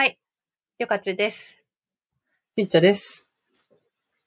[0.00, 0.18] はい。
[0.78, 1.62] よかちです。
[2.56, 3.28] ピッチャです。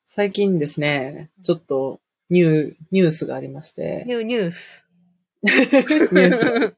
[0.07, 1.99] 最近ですね、ちょっと
[2.29, 4.85] ニュー、ニュースがありまして、ニューニュース。
[5.41, 6.75] ニュース。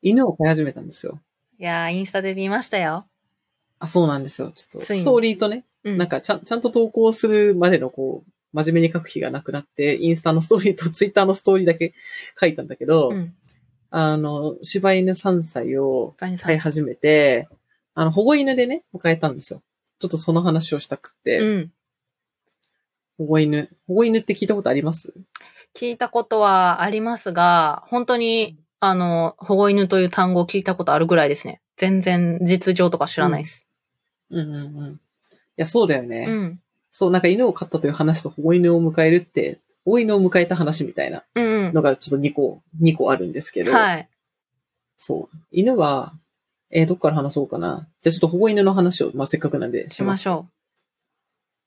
[0.00, 1.20] 犬を飼い始めたんですよ。
[1.58, 3.06] いやー、インスタで見ましたよ。
[3.78, 4.52] あ、そうなんですよ。
[4.52, 5.98] ちょっと、ストーリーとね、うん。
[5.98, 11.92] なんかちゃん、ちゃんと投稿するまでのこう、真面目に書く日がなくなって、インスタのストーリーと ツイッターのストーリーだけ
[12.40, 13.36] 書いたんだけど、うん。
[13.90, 17.50] あの、柴犬3歳を飼い始めて、
[17.98, 19.62] あの、保護犬でね、迎えたんですよ。
[19.98, 21.72] ちょっとその話をしたくて、うん。
[23.16, 23.70] 保護犬。
[23.88, 25.14] 保護犬って聞いたことあります？
[25.74, 31.62] 聞いたことはありますが、本当に、あの、保護犬という単語を聞いたことあるぐらいですね。
[31.76, 33.66] 全然実情とか知らないです。
[34.30, 34.58] うんうんう
[34.90, 34.92] ん。
[34.92, 34.98] い
[35.56, 36.26] や、そうだよね。
[36.28, 36.60] うん。
[36.92, 41.72] そう、なんか犬を飼ったという話と保護犬を迎えるって、保護犬を迎えた話みたいなうん、うん。
[41.72, 44.08] のがちょっと2個、2個あるんですけど、はい。
[44.98, 45.36] そう。
[45.50, 46.12] 犬は、
[46.70, 47.86] えーどっから話そうかな。
[48.00, 50.46] じゃあちょっと保護犬の話を、まあ、せっかくなんでしましょ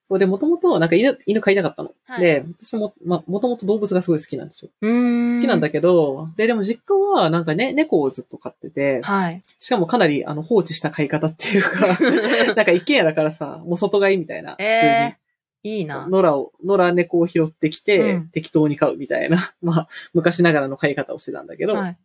[0.09, 1.91] そうで、もともと、なんか犬、犬飼いたかったの。
[2.07, 4.71] はいで、私も、まあ、もともと動物がすごい好きなんですよ。
[4.81, 9.43] 好きなんだけど、で、でも実家は、なんかね、猫をずっと飼ってて、はい。
[9.59, 11.79] しかもかなり、あの、放置した飼い方っていうか、
[12.55, 14.55] なんか一軒家だからさ、もう外飼いみたいな。
[14.57, 16.11] えー、いいなに。。
[16.11, 21.97] 野良を、野良猫を拾ってきて、うん適当に飼うみたいな、 まあ、昔ながらの飼い方をしてたんだけど、はい。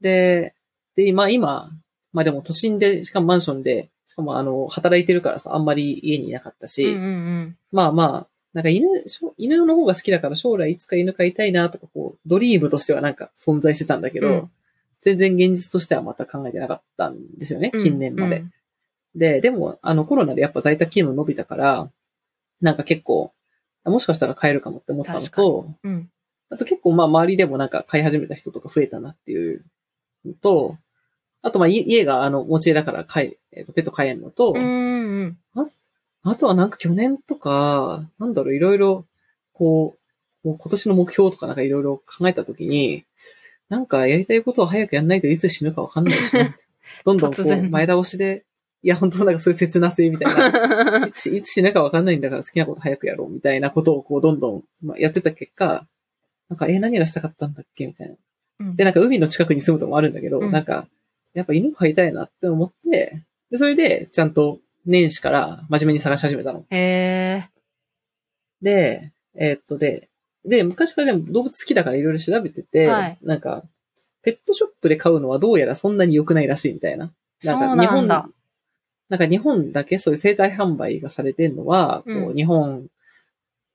[0.00, 0.54] で、
[0.96, 1.70] で、今、今、
[2.16, 7.58] まあでも都心で、しかもマンションで、しかもあの、働いてるからさ、あんまり家にいなかったし、うんうんうん。
[7.72, 8.88] まあまあ、なんか犬、
[9.36, 14.50] 犬の方が好きだから将来いつか犬飼いたいなとか、こう、ドリームとしてはなんか存在してたんだけど、うん
[15.02, 18.38] 全然現実としてはまた考えてなかったんですよね、うん近年まで。
[18.38, 18.52] うん
[19.14, 21.90] で、でも、あの、コロナでやっぱ在宅勤務伸びたから、
[22.60, 23.32] なんか結構、
[23.84, 26.10] もしかしたら飼えるかもって思ったのと、うん。
[26.50, 29.64] あと結構まあ周りでもなんか飼い始めた人とか増えたなっていう
[30.24, 30.76] のと、
[31.46, 35.36] あとまあ家家があの持ち家だから飼い、えっとペット飼えんのと、うんうん。
[36.24, 39.04] あとはなんか去年とか、なんだろう、いろいろ、
[39.52, 39.96] こ
[40.44, 43.04] う、もう今年の目標とかなんかいろいろ考えたときに、
[43.68, 46.56] なんかやりたいことを早くやんないといつ死ぬかわかんないしな、
[47.04, 48.44] どんどんこう前倒しで、
[48.82, 55.86] いや本当なんかそういう切な性みたいな、 いついつ死ぬかわかんないんだから好きなこと早くやろうみたいなことをこうどんどんまあやってた結果、
[56.48, 58.14] なんかえ、何がしたかったんだっけみたいな。
[58.60, 58.76] うん。
[58.76, 60.52] で、なんか海の近くに住むとこもあるんだけど、うん。
[60.52, 60.86] なんか、
[61.36, 66.64] やっぱ犬飼いたいなって思って、で、それで、ちゃんと年始から真面目に探し始めたの。
[66.70, 67.48] へえ。
[68.62, 70.08] で、えーっと、で、
[70.46, 73.64] で、昔からでも動物好きだからいろいろ調べてて、はいなんか、
[74.22, 77.12] ペットショップで買うのはどうやらそんなに良くないらしいみたいな。
[77.40, 78.28] そうかなんだ。
[79.10, 82.86] なんか日本だけそういう生態販売がされてるのは、うんこう日本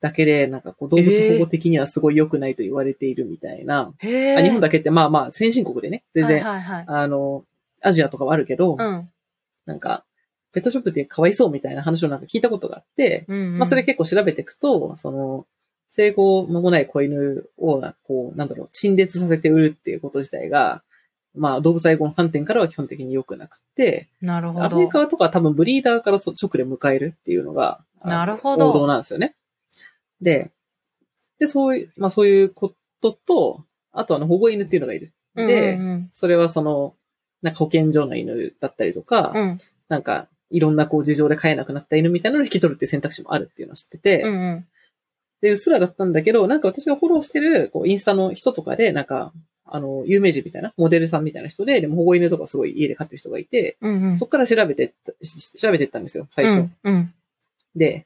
[0.01, 3.93] だけで、なんかこう動物保護的にはすごい良くないと言われているみたいな。
[3.99, 4.38] へえ。
[4.38, 6.85] あ日本だけってまあまあ先進国でね、全然、はいはいはい。
[6.88, 7.45] あの、
[7.81, 9.09] アジアとかはあるけど、うん。
[9.66, 10.06] なんか、
[10.53, 13.58] ペットショップってかわいそうみたいな話をなんか聞いたことがあって、うんうん。
[13.59, 15.46] まあそれ結構調べていくと、その、
[15.90, 20.84] 生後間もない子犬を、こう、なんだろう、陳列させて売るっていうこと自体が、
[21.36, 24.90] まあ動物愛護の観点からは基本的に良くなくて、なるほアメリど。
[24.90, 29.36] カとかは多分ブリーダーから直で迎えるっていうのが、なるほど王道なんですよね。
[30.22, 30.52] で、
[31.40, 35.14] で、そういう、まあそういうことと、あとあの保護犬っていうのがいる。
[35.36, 36.96] で、うんうんそれはその、
[37.41, 39.59] なんか保健所の犬だったりとか、うん。
[39.90, 44.68] なんか、いろんなこう事情で飼えなくなった犬みたいなのを引き取るっていう選択肢もあるっていうのを知ってて、うんうん。
[45.41, 49.34] で、うっすらだったんだけど、なんか私がフォローしてる、こう、インスタの人とかで、なんか、
[49.66, 54.18] あの、有名人みたいな、モデルさんみたいな人で、でも保護犬とかすごい家で飼ってる人がいて、うんうん。
[54.18, 54.94] そっから調べて
[55.58, 56.58] 調べてったんですよ、最初。
[56.58, 56.73] うん。
[56.84, 57.13] うん。
[57.75, 58.06] で、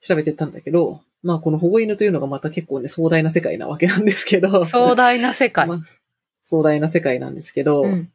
[0.00, 5.66] 調べてったんだけど、まあ、この保護犬というのがまた結構ね、壮大な世界なわけなんですけど、壮大な世界。
[5.68, 5.78] まあ
[6.44, 8.10] 壮大な世界なんですけど、うん。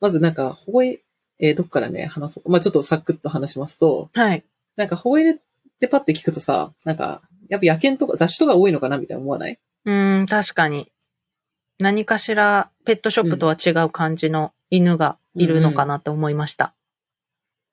[0.00, 0.98] まずなんか、保護犬、
[1.40, 2.50] えーどっからね、話そう。
[2.50, 4.44] まあ、ちょっとサクッと話しますと、はい。
[4.76, 5.36] なんか保護犬っ
[5.80, 9.58] てパッて聞くとさ、なんか、やっぱ野犬とか雑種とか多いのかなみたいな思わない？
[9.84, 10.90] うん、確かに。
[11.78, 16.72] 何かしら、ペットショップとは違う感じの犬がいるのかなって思いました。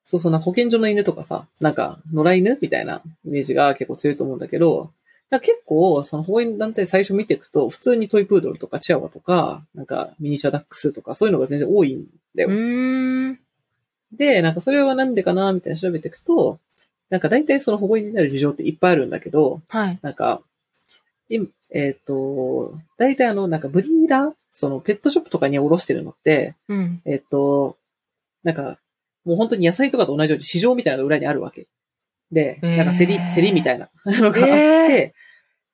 [0.04, 4.90] そうそうな、保健所の犬とかさ、なんか、野良犬みたいなイメージが結構強いと思うんだけど、
[5.32, 12.50] だ結構、その保護犬団体最初見ていくと、普通にトイプードルとかチワワとか、なんかミニチュアダックスとか、そういうのが全然多いんだよ。
[12.50, 13.38] うーん。
[14.12, 16.58] で、なんかそれはなんでかなみたいな調べていくと、
[17.08, 19.98] なんか大体その保護犬になる事情っていっぱいあるんだけど、はい。
[20.02, 20.42] なんか、
[21.30, 21.40] い
[21.70, 27.00] えっ、と、大体あの、なんかブリーダーそのペットショップとかにおろしてるのって、うん。
[27.06, 27.78] えっ、と、
[28.44, 28.78] なんか、
[29.24, 31.66] もう本当に野菜とかと同じように市場みたいなのが裏にあるわけ。
[32.32, 35.14] で、なんか競り、競りみたいな のがあって、へ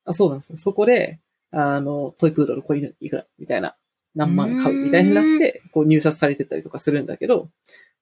[0.05, 0.57] あそうなんですよ。
[0.57, 1.19] そこで、
[1.51, 3.75] あの、トイプードル、子犬、いくら、みたいな、
[4.15, 7.49] 何万買うみたいになって、こう入札されてったりとかするんだけど、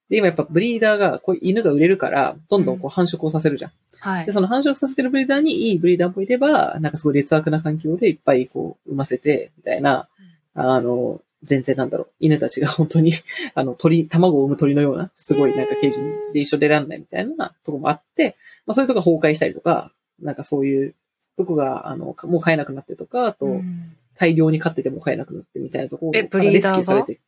[0.09, 3.71] で、今やっぱブリーダーが、こう犬が売れるから、どんどんこう繁殖をさせるじゃん。
[4.00, 4.31] はいで、。
[4.31, 10.07] その繁殖させてるブリーダーにいいブリーダーもいれば、なんかすごい劣悪な環境でいっぱいこう、産ませて、みたいな、
[10.53, 13.13] あの、全然なんだろう、犬たちが本当に、
[13.54, 16.01] あの、鳥、卵を産む鳥のような、すごいなんかケージ
[16.34, 18.36] で一緒でらんないみたいなとこもあって、
[18.66, 20.95] まあそういうとこが崩壊したりとか、なんかそういう
[21.38, 23.95] とこが、あの、もう飼えなくなってとか、あと、うん。
[24.19, 26.72] 大量に飼ってても飼えなくなってみたいなところえブリーダーが？
[26.72, 27.19] レスキューされて。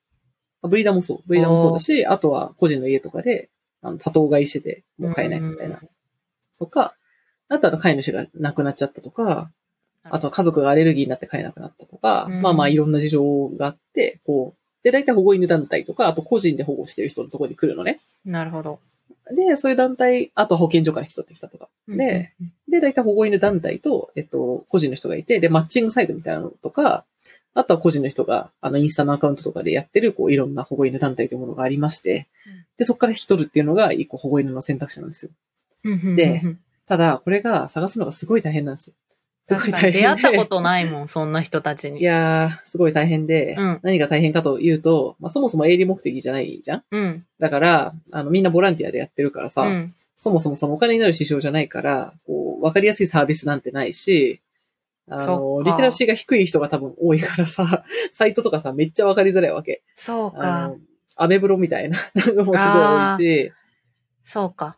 [0.64, 1.20] あブリーダーもそう。
[1.28, 3.52] ブリーダーもそうだし、あとは個人の家とかで、
[3.84, 5.80] あの、多頭飼いしてて、もう飼えないみたいな。
[6.58, 6.96] とか、
[7.48, 9.52] あとは飼い主が亡くなっちゃったとか、
[10.04, 18.00] あとは家族がアレルギーになって飼えなくなったとか、うんまあまあいろんな事情があって、こう、で、大体保護犬団体とか、あと個人で保護してる人のところに来るのね。
[18.26, 18.80] なるほど。
[19.36, 21.68] で、そういう団体、あとは保健所から引き取ってきたとか。
[21.88, 27.06] で、うん、で、大体保護犬団体と、えっと、個人の人がいて、で、マッチングサイトみたいなのとか、
[27.54, 35.32] あとは個人の人が、あの、インスタのアカウントとかでやってる、こう、いろんな保護犬団体というものがありましてうん、で、そこから引き取るっていうのが、一個保護犬の選択肢なんですよ。
[35.84, 36.60] うんで、うん
[36.90, 38.96] ただ、これが探すのがすごい大変なんですよ。
[39.56, 39.94] 確かに。
[39.94, 42.02] 出会ったことないもん、そんな人たちに。
[42.02, 47.26] いやー、すごい大変で、うん何が大変かというと、まあ、そもそも営利目的じゃないじゃんうん。
[47.40, 49.96] だから、あの、みんなボランティアでやってるからさ、うん。
[50.16, 54.42] そもそもそのお金になる市場じゃないから、こう、わかりやすいサービスなんてないし、
[55.08, 59.82] あの、リテラシーが低い人が多分多いからさ、 サイトとかさ、めっちゃわかりづらいわけ。
[59.86, 60.78] あそうかの。、
[61.16, 63.52] アメブロみたいなのもすごい多いし、
[64.24, 64.78] そうか。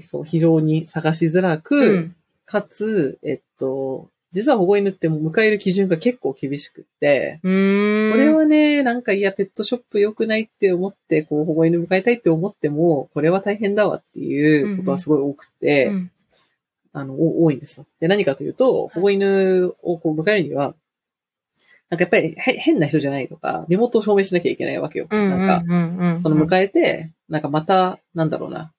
[0.00, 2.16] そう、非常に探しづらく、うん。
[2.44, 7.38] かつ、えっと、実は保護犬ってもう迎える基準が結構厳しくって。
[7.42, 16.10] これはね、なんかいや、ペットショップ良くないって思って、こう、保護犬迎えたいって思っても、これは大変だわっていうことはすごい多くて、うん、
[16.94, 17.86] あの、お多いんですよ。
[18.00, 20.74] で、何かというと、保護犬をこう迎えるには、
[21.90, 25.08] なんかやっぱりへ変な人じゃないとか、身元を証明しなきゃいけないわけよ。
[25.10, 25.30] うん。
[25.30, 28.72] なんか、うんうんうん、その迎えて、なんかまた、なんだろうな。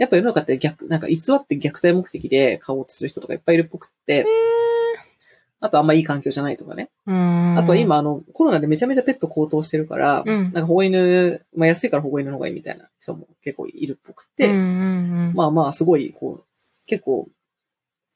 [0.00, 4.24] やっぱ世の中って逆、なんか偽って虐待目的で買おうとする人とかいっぱいいるっぽくって、
[5.60, 6.88] あとあんまいい環境じゃないとかね。
[7.06, 7.58] うん。
[7.58, 16.44] あとは今あの、コロナでめちゃめちゃペット高騰してるから、うんなんか保護犬、まあ安いから保護犬の方がいいみたいな人も結構いるっぽくて、うんうんうん、まあまあすごい、こう、
[16.86, 17.28] 結構、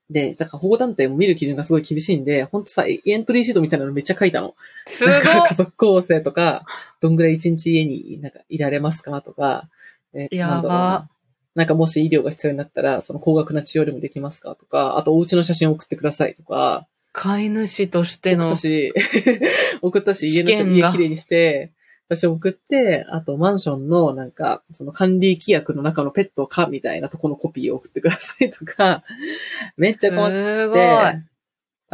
[0.08, 4.54] で、だから保護団体も見る基準がすごい厳しいんで、ほんとさ、エントリーシートみたいなのめっちゃ書いたの。
[4.86, 6.64] すごい家族構成とか、
[7.02, 9.68] どんぐらい一日家になんかいられますかとか、
[10.14, 11.08] えやば
[11.54, 14.56] なんかもし医療が必要になったら、その高額な治療でもできますか？
[14.56, 18.56] とか、あとお家の写真を送ってくださいとか、飼い主としての送った。
[18.60, 18.92] し、
[19.82, 21.72] 送ったし、家の試験が家きれいにして、
[22.08, 29.04] 私送って、あとマンションのなんか、その管理規約の中のペットかみたいなとこのコピーを送ってくださいとか、
[29.78, 30.78] めっちゃ困って、すごい。
[30.78, 31.22] 大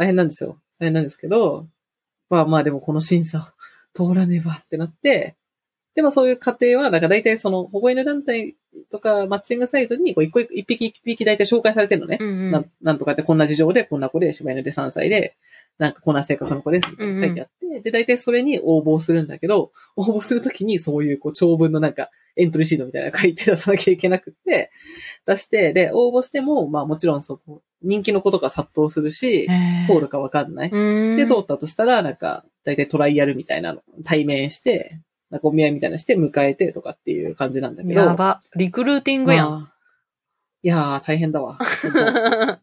[0.07, 0.57] 変なんですよ。
[0.79, 1.67] 大変なんですけど、
[2.29, 5.35] まあまあでもこの審査を通らねばってなって、
[5.95, 8.55] でもそういう家庭は、なんか大体その保護犬団体
[8.91, 12.17] とかマッチングサイトにこう一個一匹一匹大体紹介されてるのね。
[12.19, 15.35] うんうんなんなんとかってこんな事情で、こんな子で、柴犬で3歳で、
[15.77, 24.71] なんかこんな性格の子です、みたいな書いてあって、で、大体それに応募するんだけど、応募するときにそういうこう長文のなんかエントリーシートみたいなの書いて出さなきゃいけなくって、
[25.25, 29.47] 出して、で、応募しても、まあもちろんそこ、人気の子とか殺到するし、
[29.87, 30.69] 通るかわかんない。
[30.71, 34.99] うんで、通ったとしたら、なんか、大体トライアルみたいなの、対面して、
[35.31, 37.99] なんかお見合いみたいなのして迎えてとかっていう感じなんだけど。
[37.99, 38.41] やば。
[38.55, 39.49] リクルーティングやん。
[39.49, 39.71] まあ
[40.63, 41.57] いやー、大変だわ。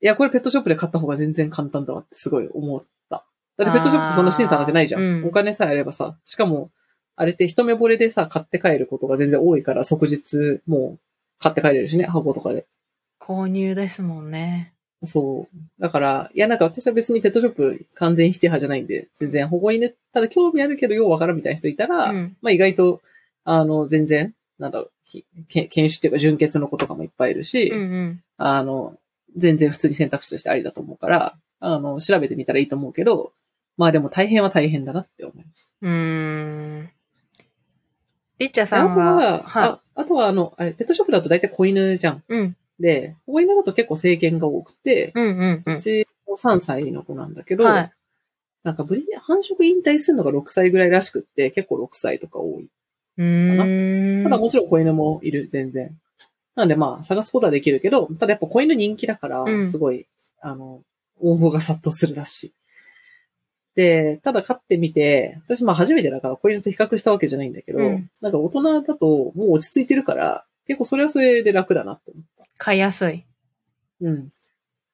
[0.00, 3.26] いや、これペットショップで買った方が全然簡単だわってすごい思った。
[3.56, 5.02] だってペットショップってそんな審査なんてないじゃん。
[5.02, 6.70] うんお金さえあればさ、しかも、
[7.16, 11.00] あれって一目惚れでさ、買って帰ることが全然多いから、即日もう
[11.40, 12.66] 買って帰れるしね、箱とかで。
[13.20, 14.74] 購入ですもんね。
[15.04, 15.56] そう。
[15.80, 23.00] だから、いやなんか私は別にペットショップ完全否定派じゃないんで、全然保護犬、ただ興味あるけどようわからんみたいな人いたら、うんまあ意外と、
[23.44, 28.22] あの、全然、なんだろう、ひけ研修っていうか純血の子とかもいっぱいいるし、うんうん。
[28.36, 28.96] あの、
[29.36, 33.32] 全然普通に選択肢としてありだと思うから、あの、調べてみたらいいと思うけど、
[33.76, 35.70] まあでも大変は大変だなって思います。
[35.80, 36.90] うーん。
[38.38, 42.16] リッチャでさんあとは、は、はああとはあの、あれ、ペットショップだと大体子犬じゃん。
[42.16, 42.22] い。
[42.28, 42.56] うん。
[42.80, 47.58] で、子犬だと結構成犬が多くて、うんうんううちも3歳の子なんだけん。
[47.58, 47.92] ど、はい。
[48.62, 52.68] なんかブリ繁殖引退するのが6歳ぐらいらしくって、結構6歳とか多い。
[53.18, 54.24] うーん。
[54.24, 55.96] ただもちろん子犬もいる、全然。
[56.56, 60.06] なんでまあ、探すことはできるけど、ただやっぱ子犬人気だからう、んすごい、
[60.40, 60.82] あの、
[61.20, 62.54] 応募が殺到するらしい。
[63.76, 72.22] で、ただ飼ってみて、私まあ初めてだから子犬と比較したわけじゃないんだけど、うんなんか大人だともう落ち着いてるから、結構それはそれで楽だなって思。
[72.60, 73.24] 買いやすい。
[74.02, 74.30] うん。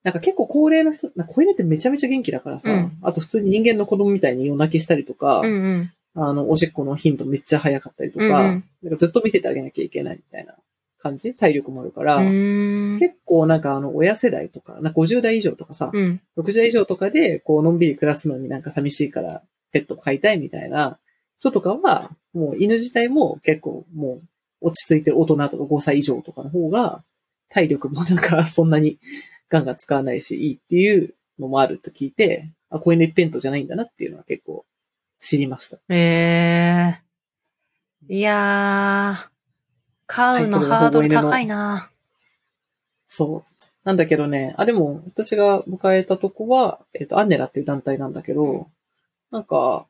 [0.04, 5.92] なんか結構高齢の人、なんか子犬ってめちゃめちゃ元気だからさ、うんあと普通に人間の子供みたいに夜泣きしたりとか、うんうん。
[6.14, 10.54] あの、おしっこの頻度めっちゃ早かったりとか、うんうんなんかずっと見ててあげなきゃいけないみたいな
[10.98, 11.34] 感じ？
[11.34, 12.18] 体力もあるから。
[12.20, 16.20] 結構なんかあの、親世代とか、なんか50代以上とかさ、うん。
[16.38, 19.42] 60代以上とかで、こう、のんびり暮らすのになんか寂しいから、
[19.72, 20.98] ペット飼いたいみたいな
[21.40, 24.20] 人とかは、もう犬自体も結構も
[24.62, 27.02] う、落ち着いてる大人とか5歳以上とかの方が、
[27.48, 28.98] 体力もなんかそんなに
[29.48, 34.66] ガンガン使わないし、いいっていうのもあると聞いて、あ、子犬一辺倒じゃないんだなっていうのは結構
[35.20, 35.78] 知りました。
[35.88, 37.06] ええ
[38.08, 39.28] いやー、
[40.06, 41.90] 買うのハードル高いな。
[43.08, 43.64] そう。
[43.84, 48.68] なんだけどね、あ、でも、私が迎えたとこは、えっ、と、アンネラっていう団体なんだけど、
[49.30, 49.86] なんか、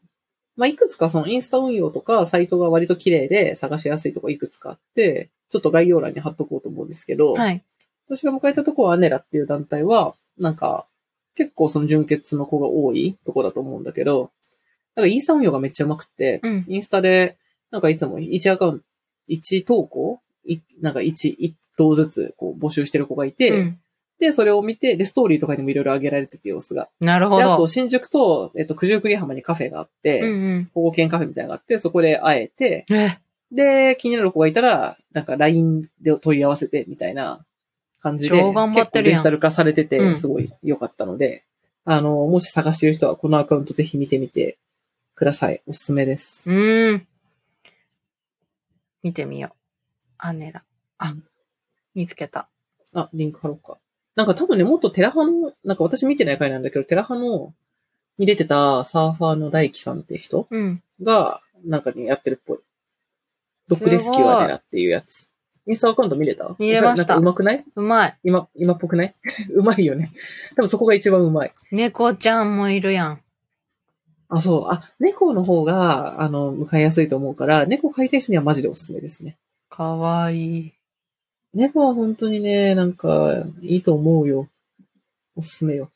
[0.56, 7.62] まあ、いくつかそのインスタ運用とか、サイトが割と綺麗で探しやすいとこいくつかあって、ちょっと概要欄に貼っとこうと思うんですけど、はい。
[8.08, 10.86] 私が迎えたとこはアンネラっていう団体は、なんか、
[11.34, 14.30] 結構その純血の子が多いとこだと思うんだけど、
[14.94, 16.64] なんかインスタ運用がめっちゃうまくって、うん。
[16.68, 17.36] インスタで、
[17.70, 18.84] なんかいつも1アカウント、
[19.28, 23.80] 1投稿いなんか1、1投ずつこう募集してる子がいて、うん。
[24.18, 26.88] で、それを見て、で、ストーリーとかにもいろいろ上げられてて様子が。
[27.00, 27.66] なるほで、あと、ど。
[27.66, 30.70] 新宿と、えっと、九十九里浜にカフェがあって、うんうん。
[30.72, 33.18] 保護犬カフェみたいなのがあって、そこで会えて、え、
[33.52, 37.44] で、気になる子がいたら、なんか LINE で問い合わせて、みたいな
[38.00, 41.44] 感じで、超頑張ってるやん結構デジタル化されてて、うんすごい良かったので、
[41.84, 44.58] あの、もし探してる人は、このアカウントぜひ見てみて
[45.14, 45.62] ください。
[45.66, 46.50] おすすめです。
[46.50, 47.06] うーん。
[49.02, 49.56] 見てみよう。
[50.18, 50.64] アネラ。
[50.98, 51.24] あうん、
[51.94, 52.48] 見つけた。
[52.92, 53.78] あ、リンク貼ろうか。
[54.16, 57.54] なんか多分ね、もっとテラハの、なんか私見てない回なんだけど、テラハの、
[58.18, 60.82] に出てたサーファーの大輝さんって人うん。
[61.02, 62.58] が、なんかね、やってるっぽい。
[63.68, 65.28] ドッグレスキュアーネラっていうやつ。
[65.68, 66.54] インスタアカウント見れた？
[66.58, 67.64] 見れましたなんか上手くない？
[67.74, 68.18] うまい。
[68.22, 69.14] 今、今っぽくない？
[69.52, 70.12] うまいよね。
[70.54, 71.52] 多分そこが一番うまい。
[71.72, 73.20] 猫ちゃんもいるやん。
[74.28, 74.64] あ、そう。
[74.68, 79.36] あ、猫の方が、あの、向かいやすいと思うから、猫飼いたい人にはマジでおすすめですね。
[79.68, 80.72] かわいい。
[81.54, 84.48] 猫は本当にね、なんか、いいと思うよ。
[85.36, 85.90] おすすめよ。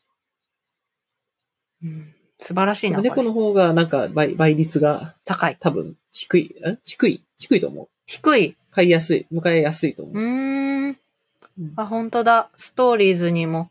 [1.83, 2.13] うん
[2.43, 3.01] 素晴らしいな。
[3.01, 5.57] 猫の方が、なんか倍、倍率が高い。
[5.59, 7.23] 多分、低い、ん低い？
[7.41, 7.87] 低いと思う。
[8.05, 8.55] 低い。
[8.69, 9.25] 飼いやすい。
[9.33, 10.17] 迎えやすいと思うう。
[10.17, 10.97] ーんうん。
[11.75, 12.49] あ、本当だ。
[12.55, 13.69] ストーリーズにも、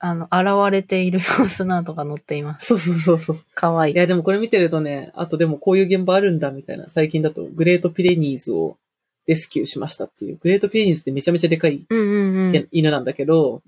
[0.00, 2.66] あの、現れている様子などが載っています。
[2.66, 3.36] そうそうそうそう。
[3.54, 3.94] かわいい。
[3.94, 6.88] いや、でもこれ見てるとね、あとでもこういう現場あるんだみたいな。
[6.88, 8.78] 最近だと、グレートピレニーズを
[9.26, 10.38] レスキューしましたっていう。
[10.40, 12.68] グレートピレニーズってめちゃめちゃでかいうんうんうん。
[12.72, 13.62] 犬なんだけど、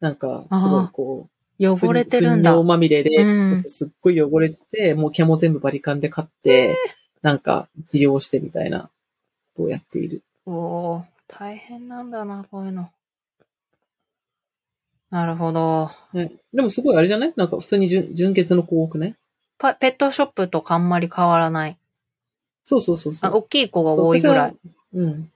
[0.00, 1.26] なんか、すごいこ
[1.58, 2.50] う、汚れてるんだ。
[2.50, 6.76] 糞尿まみれで、うんすっごい汚れてて、もう毛も全部バリカンで飼って、
[7.22, 8.88] なんか治療してみたいなこ
[9.58, 10.22] とをやっている。
[10.46, 12.90] おー大変なんだな、こういうの。
[15.10, 15.90] なるほど。
[16.12, 17.32] ね、でもすごいあれじゃない？
[17.36, 19.16] なんか普通に純純血の子多くね
[19.58, 21.76] パペットショップとかあんまり変わらない。
[22.64, 23.30] そうそうそうそう。
[23.30, 24.56] あ大きい子が多いぐらい。
[24.92, 25.06] そう。
[25.06, 25.32] ん。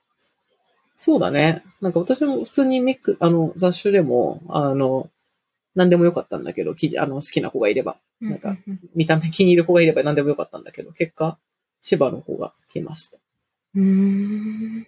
[0.98, 1.62] そうだね。
[1.80, 5.10] なんか私も普通にミック、あの、雑種でも、あの、
[5.74, 11.38] 何でもよかったんだけど、きあの、好きな子がいれば、なんかうん見た目気に入る子がいれば何でもよかったんだけど、結果、
[11.82, 13.18] 芝の子が来ました。
[13.74, 14.86] うん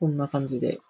[0.00, 0.16] うん。
[0.16, 0.80] な感じで。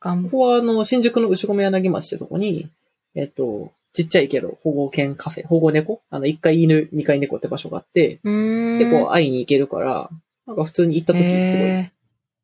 [0.00, 2.70] ここは、あの、新宿の牛込柳町ってとこに、
[3.14, 6.02] えっと、ちっちゃいけど、保護犬カフェ、保護猫？
[6.10, 8.78] あの、1階犬、2階猫って場所があって、うーん。
[8.78, 10.10] で、こう、会いに行けるから、
[10.46, 11.90] なんか普通に行った時にすごい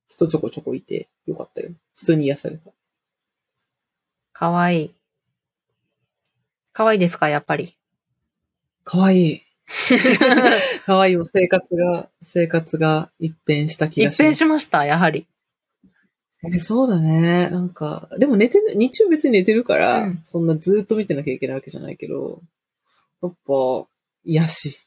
[0.08, 1.70] 人ちょこちょこいてよかったよ。
[1.96, 2.70] 普通に癒された。
[4.32, 4.94] かわいい。
[6.72, 7.76] かわいいですか、やっぱり？
[8.84, 9.43] かわいい。
[10.86, 11.24] かわいいよ。
[11.24, 14.14] 生活が、生活が一変した気がします。
[14.14, 15.26] 一変しました、やはり。
[16.52, 17.48] え、そうだね。
[17.50, 22.42] なんか、でも寝てる、日中別に寝てるから、うんそんなずっと見てなきゃいけないわけじゃないけど、
[23.22, 23.86] やっぱ、
[24.24, 24.86] 癒し。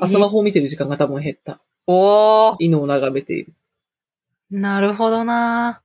[0.00, 1.60] あ、スマホを見てる時間が多分減った。
[1.86, 3.52] おー、犬を眺めている。
[4.50, 5.82] なるほどな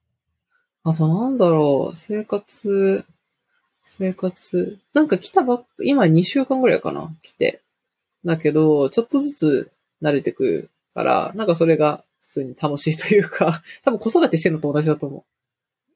[0.83, 1.95] あ、そうなんだろう。
[1.95, 3.05] 生活、
[3.83, 4.79] 生活。
[4.93, 7.61] なんか来たばっか、今2週間ぐらいかな来て。
[8.25, 15.25] だけど、ちょっとずつ慣れてくるから、なんかそれが普通に楽しいというか、 多分子育てしてるのと同じだと思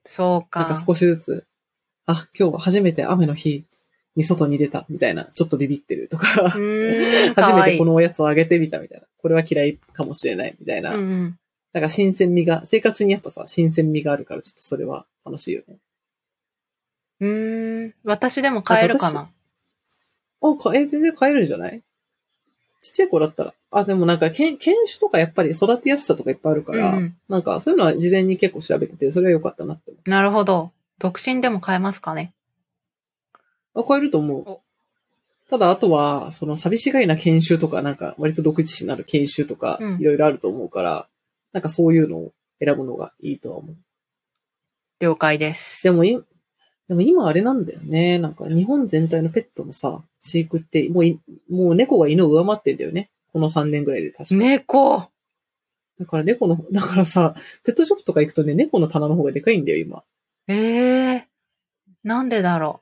[0.06, 0.32] そうう。
[0.60, 0.84] なんかか。
[0.86, 1.46] 少しずつ、
[2.06, 3.66] あ、今日は初めて雨の日
[4.16, 7.64] に外に出た、みたいな、ちょっとビビってるとか、か 初め。
[7.74, 9.08] てこのおやつをあげてみたみたいな。
[9.18, 10.96] これは嫌いかもしれない、みたいな。
[10.96, 11.40] うんうん。
[11.74, 15.78] なんか新鮮味が、生活にやっぱさ、新鮮味があるから、ちょっとそれは楽しいよね。
[17.22, 19.30] うーん、私でも買えるかな。
[20.42, 21.82] あ、かえ、全然買えるんじゃない？
[22.86, 23.54] ちっちゃい子だったら。
[23.72, 30.72] あ、でもなんか、犬犬種とかやっぱり育てやすさとかいっぱいあるから、うんうんなんかそういうのは事前に結構調べてて、それは良かったなって思なるほど。
[31.00, 32.34] 独身でも買えますかね？
[33.74, 33.82] う。
[33.82, 34.60] あ、買えると思う。
[35.50, 41.08] ただ、あとは、その寂しがいな研修とか、なんか割と独自視になる研修とかうん、いろいろあると思うから、
[41.54, 42.32] なんかそういうのを
[42.64, 43.76] 選ぶのがいいとは思う。
[45.02, 45.84] 了解です。
[45.84, 46.20] でもい、
[46.88, 48.18] でも今あれなんだよね。
[48.18, 53.10] なんか日本全体のペットのさ、飼育って、もうい、もう猫が犬を上回ってんだよね。
[53.32, 54.36] この3年ぐらいで確か。
[54.36, 55.10] 猫
[56.00, 60.04] だから猫の、だからさ、ペットショップとか行くとね、猫の棚の方がでかいんだよ、今。
[60.48, 61.28] ええ
[62.04, 62.82] なんでだろ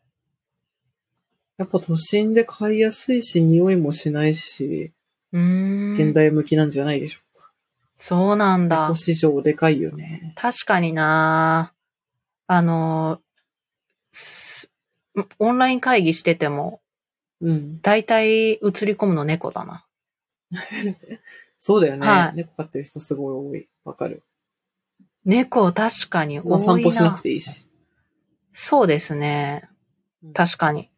[1.58, 4.92] やっぱ都心で飼いやすいし、匂いもしないし、
[5.32, 5.38] う。
[5.38, 5.94] うーん。
[5.94, 7.52] 現代向きなんじゃないでしょうか。
[7.98, 8.96] そうなんだ猫。
[8.96, 10.34] 市場でかいよね。
[10.36, 11.74] 確かにな
[12.48, 13.20] あの、
[14.12, 14.72] す
[15.40, 16.82] オンライン会議してても、
[17.44, 17.82] うん。
[17.82, 18.60] だいたい映り
[18.96, 19.86] 込むの猫だな。
[21.60, 22.08] そうだよね。
[22.08, 23.68] はい猫飼ってる人すごい多い。
[23.86, 24.24] わかる。
[25.26, 26.56] 猫確かに多いな。
[26.56, 27.68] お散歩しなくていいし。
[28.52, 29.70] そうですね。
[30.34, 30.90] 確かに。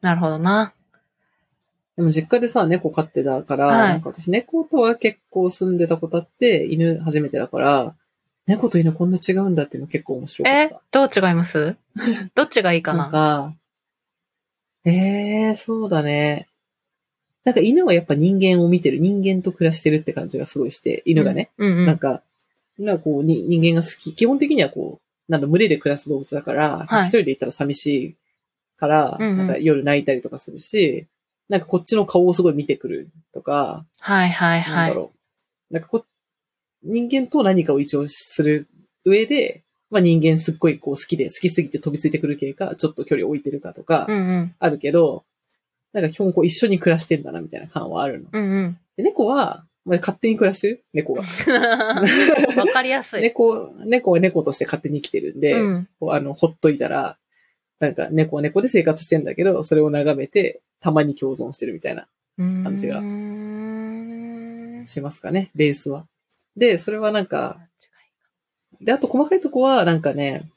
[0.00, 0.72] なるほどな。
[1.96, 7.94] でも実家でさ、猫飼ってたから、はいなんか私猫とは結構住んでたことあって、犬初めてだから、
[8.46, 10.82] 猫と犬こんな違うんだっていうの結構面白かっえた。
[10.90, 11.76] どう違います？
[12.34, 13.04] どっちがいいかな？
[13.04, 13.54] んなか、
[14.84, 14.90] え
[15.48, 16.48] えー、そうだね。
[17.44, 21.50] なんか犬はやっぱ人間を見てる、人間と暮らしてるって感じがすごいして、犬がね。
[21.58, 21.86] うんうん。
[21.86, 22.22] なんか、
[22.78, 28.16] なんかこうに人間が好き、基本的にはこう、なんだ、群れで暮らす動物だから、はい一人で行ったら寂しい
[28.76, 31.06] から、うんうんなんか夜泣いたりとかするし、
[31.48, 34.88] なんかこっちの顔をすごい見てくるとか、はいはいなんはい。
[34.90, 35.12] だろ
[35.70, 35.74] う。
[35.74, 36.04] なんかこ、
[36.82, 38.68] 人間と何かを一応する
[39.04, 39.61] 上で、
[39.92, 44.54] まあ人間すっごいこう好きで、好きすぎて飛びついてくる系か、ちょっと距離を置いてるかとかう、んうん。
[44.58, 45.24] あるけど、
[45.92, 48.28] なんか基本こう一緒に暮らしてんだなみたいな感はあるの。
[48.32, 48.78] うんうん。
[48.96, 50.84] で猫は、まあ、勝手に暮らしてる？
[50.94, 51.22] 猫が。
[52.56, 53.20] わかりやすい。
[53.20, 55.88] 猫、猫は猫として勝手に生きてるんで、うん。
[56.08, 57.18] あの、ほっといたら、
[57.78, 62.06] なんか猫は猫で生活してんだけど、それを眺めて、たまに共存してるみたいな、
[62.38, 63.00] 感じが
[64.86, 66.06] しますかね、ベースは。
[66.56, 67.58] で、それはなんか、
[68.82, 70.48] で、あと細かいとこは、なんかね、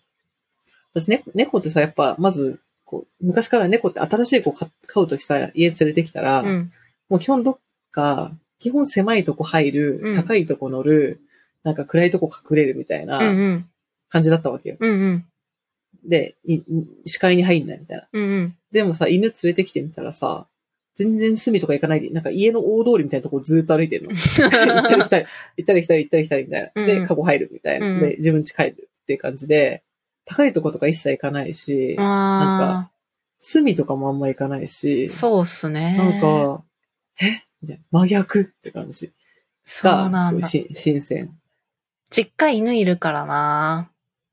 [0.93, 6.71] 私ね、猫ってさ、やっぱ、まず、こう、昔から猫って新しい子飼飼うときさ、家連れてきたら、うん。
[7.09, 7.57] もう基本どっ
[7.91, 11.19] か、基本狭いとこ入る、うん高いとこ乗る、
[11.63, 13.05] なんか暗いとこ隠れるみたい。
[13.05, 13.69] なん
[14.09, 14.77] 感じだったわけよ。
[14.79, 15.25] うんうん。
[16.05, 16.61] で、い
[17.05, 18.07] 視界に入んないみたいな。
[18.13, 18.57] うんうん。
[18.71, 20.45] でもさ、犬連れてきてみたらさ、
[20.95, 24.11] 全然隅とか行かないで、なんか家の大通りみたいなとこずーっと歩いてるの。
[24.13, 25.25] 行ったり来たり、
[25.57, 26.71] 行ったり来たり、行ったり来たりみたいな。
[26.75, 27.87] うんで、カゴ入るみたいな。
[27.87, 29.83] うんで、自分家帰るっていう感じで、
[30.25, 32.89] 高いとことか一切行かないし、あ
[33.41, 35.95] 隅とかもあんま行かないしあ、、そうっすね。
[35.97, 36.63] なんか、
[37.21, 37.43] え？
[37.61, 39.13] みたいな真逆って感じ
[39.63, 40.47] そうが、なんだ。
[40.47, 41.37] し新鮮。
[42.09, 43.91] 実家犬いるからな。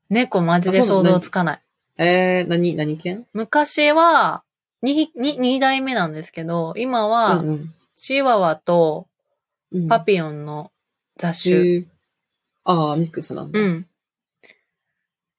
[0.09, 1.61] 猫マジで想像つかない。
[1.97, 3.25] えー、何、何犬？
[3.33, 4.43] 昔は、
[4.83, 9.07] に、に、二代目なんですけど、今はう、んチワワと
[9.71, 9.87] うん。
[9.87, 10.71] パピヨンの
[11.17, 11.55] 雑種。
[11.55, 11.85] えー
[12.65, 13.59] ああ、ミックスなんだ。
[13.59, 13.87] うん。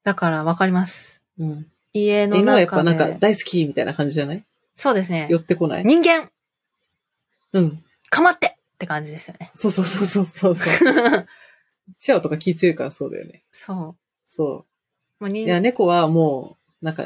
[0.03, 1.23] だからわかります。
[1.39, 1.71] うん。
[1.93, 3.17] 家の犬はやっぱ中なんかで。
[3.19, 4.43] 大好きみたいな感じじゃない？
[4.75, 5.39] そうですね寄。
[5.39, 5.83] ってこない？
[5.85, 6.29] 人間
[7.53, 7.83] うん。
[8.09, 9.49] かまってって感じですよね。
[9.55, 11.27] そうそうそうそうそうそう。
[11.97, 13.43] チワワとか気強いからそうだよね。
[13.51, 13.95] そう。
[14.27, 14.65] そも
[15.21, 15.29] うう。
[15.29, 17.05] 人いや、猫はもう、なんか、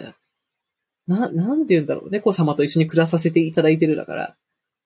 [1.10, 2.10] な、なんて言うんだろう。
[2.12, 4.36] 猫様と一緒に暮らさせていただいてるだから。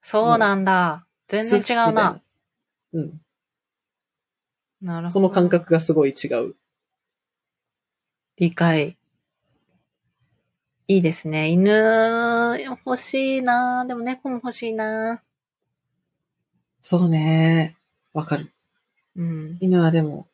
[0.01, 1.05] そうなんだ。
[1.27, 2.21] 全然違うな。。
[2.93, 3.21] うん。
[4.81, 5.09] なるほど。
[5.09, 5.49] その感。
[5.49, 6.55] 覚がすごい違う。
[8.37, 8.97] 理解。
[10.87, 11.49] いいですね。
[11.49, 15.21] 犬欲しいなでも猫も欲しいな
[16.81, 17.75] そうね。
[18.13, 18.51] わかる。
[19.17, 19.57] うん。
[19.59, 20.27] 犬はでも、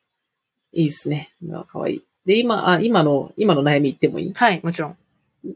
[0.71, 1.33] いいっすね。
[1.41, 2.03] 犬は可愛い。
[2.25, 4.33] で、今、あ、今の、今の悩み言ってもいい？
[4.33, 4.97] はい、もちろん。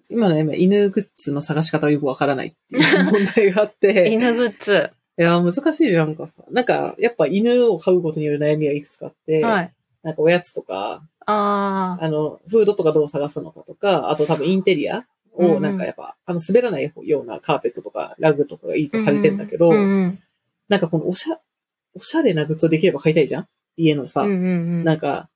[0.09, 4.09] 今の悩みは犬グッズの探し方がよくわからないっていう問題があって。
[4.11, 4.91] 犬グッズ。
[5.17, 6.43] いや、難しいじゃんなんかさ。
[6.49, 9.73] なんか、やっぱ犬を飼うことによる悩みがいくつかあって、はい。
[10.01, 12.03] なんかおやつとか、ああ。
[12.03, 20.19] あの、フードとかどう探すのかとか、あと多分インテリアうんうんをなんかやっぱ、あの、滑らないようなカーペットとかラグとかがいいとされてんだけど、うんうん。
[20.69, 21.39] なんかこのおしゃ、
[21.95, 23.47] おしゃれなグッズをできれば買いたいじゃん？
[23.77, 24.47] 家のさ、うんうんう
[24.81, 24.83] ん。
[24.83, 25.29] なんか、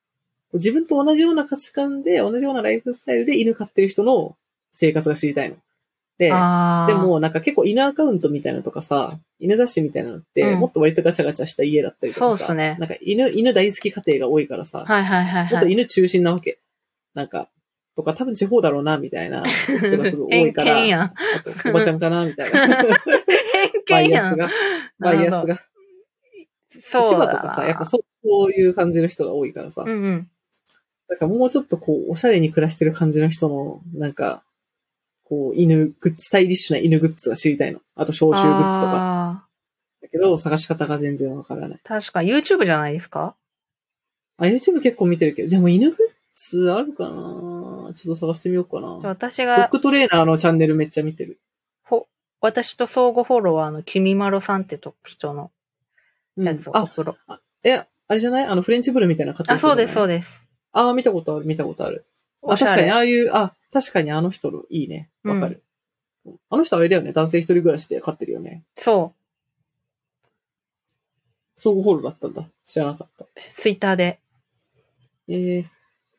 [0.54, 4.36] 自分と同じような価値観で、同じようなライフスタイルで犬飼ってる人の
[4.74, 5.58] 生活が知りたいの。
[6.18, 6.28] で。
[6.28, 12.26] で、もなんか結構犬アカウントみたいなのとかさ、犬雑誌みたいなのって、うんもっと割とガチャガチャした家だったりとかさ。
[12.26, 15.72] そうっすねなんか犬、犬大好き家庭が多いからさ、はいはいはいもっとはい。
[15.72, 16.60] 犬中心なわけ。
[17.14, 17.50] なんか、
[17.96, 20.76] とか多分地方だろうな、みたいな人がすごい多いから。
[20.78, 21.02] 偏見やん。
[21.02, 21.14] あ
[21.64, 22.68] と、おばちゃんかな、みたいな。
[22.68, 22.84] バ
[23.88, 24.12] 偏見やん。
[24.12, 24.50] イアスが。
[25.00, 25.58] バイアスが。
[26.82, 27.42] そう芝だな。
[27.42, 29.84] とかさ、やっぱそういう感じの人が多いからさ。
[29.86, 30.30] うんうん。
[31.10, 34.44] だからもうちょっとこう、おしゃれに暮らしてる感じの人の、なんか、
[35.24, 37.82] こう、犬グッズ、スタイリッシュな犬グッズが知りたいの。
[37.96, 38.92] あと、消臭グッズとか。
[38.94, 39.44] あ
[40.02, 41.80] だけど、探し方が全然わからない。
[41.84, 43.36] ー確か YouTube じゃないですか？
[44.38, 45.98] あ、YouTube 結構見てるけど、でも犬グッ
[46.36, 47.92] ズあるかな？
[47.94, 49.00] ちょっと探してみようかな。
[49.04, 51.40] 私ドッが、グトレーナーのチャンネルめっちゃ見てる。
[51.84, 52.08] ほ、
[52.40, 55.52] 私と相互フォロワーの君まろさんってと人の
[56.38, 57.18] うんやつをおあ、風呂。
[57.64, 58.46] え、あれじゃない？
[58.46, 60.47] あの、フレンチブルみたいな買ってあ、るそうです、そううです。
[60.78, 62.06] ああ、見たことある、見たことある。
[62.44, 65.10] あ、確かに、ああいう、あ、確かにあの人のいいね。
[65.24, 65.64] わかる。
[66.50, 67.14] あの人あれだよね。
[67.14, 68.64] 男性一人暮らしで飼ってるよね。
[68.76, 69.14] そ
[71.56, 72.48] 相互フォローだったんだ。
[72.66, 73.26] 知らなかった。
[73.26, 74.20] う、ツイッターで。
[75.28, 75.66] ええ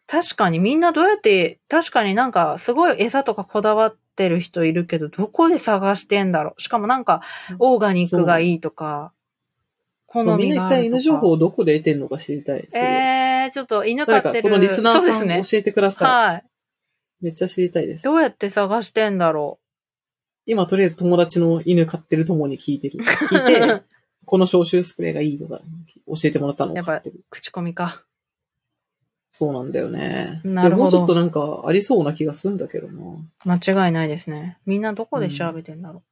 [0.09, 6.61] 確かにみんなどうやって、確かになんかすごい餌とかこだわってる人いるけど、どこで探してんだろう。
[6.61, 7.23] しかもなんか、
[7.59, 9.13] オーガニックがいいとか、
[10.09, 10.97] 好そう、みんみな一体があるとか。
[10.97, 12.67] 犬情報をどこで得てんのか知りたい。
[12.75, 14.43] えー、ちょっと犬飼ってる。
[14.43, 15.43] このリスナーさんね。
[15.49, 16.33] 教えてください。
[16.33, 16.45] はい。
[17.21, 18.05] めっちゃ知りたいです。
[18.05, 19.59] どうやって探してんだろ
[20.47, 23.01] 今、とりあえず友達の犬飼ってる友に聞いてる。
[23.01, 23.83] 聞いて、
[24.25, 25.61] この消臭スプレーがいいとか、
[26.07, 27.17] 教えてもらったのをやっぱ買ってる。
[27.19, 27.25] う。
[27.29, 28.05] 口コミか。
[29.33, 30.41] そうなんだよね。
[30.43, 33.59] なるほどでももうちょっとなんかありそうな気がするんだけどな。
[33.59, 34.59] 間違いないですね。
[34.65, 36.03] みんなどこで調べてんだろ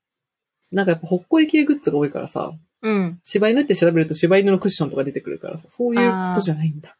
[0.72, 2.52] なんかやっぱほっこり系グッズが多いからさ、
[2.82, 2.88] う。
[2.88, 3.20] うん。
[3.24, 6.96] 柴犬って調べると柴犬のクッションとか出てくるからさ、そういうことじゃないんだ。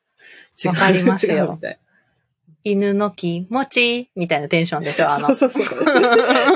[0.63, 0.71] 違う。
[0.71, 1.81] わかりますよ違うみたい。
[2.65, 5.35] 犬の気持ちみたいなテンションでしょ、あの。
[5.37, 5.85] そうそうそう。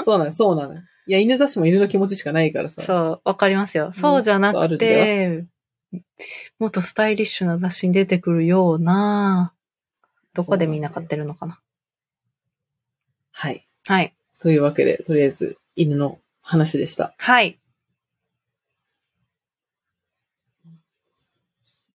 [0.04, 0.74] そうなの、そうなの。
[0.74, 2.82] いや、犬雑誌も犬の気持ちしかないからさ。
[2.82, 3.92] そう、わかりますよ。
[3.92, 5.44] そうじゃなくて、
[6.58, 9.52] もっとスタイリッシュな雑誌に出てくるような、
[10.34, 11.60] どこでみんな買ってるのかな。
[13.30, 13.68] はい。
[13.86, 14.14] はい。
[14.40, 16.18] というわけで、とりあえず犬の
[16.50, 17.14] 話でした。
[17.16, 17.59] はい。